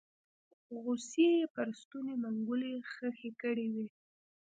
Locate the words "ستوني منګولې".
1.79-2.73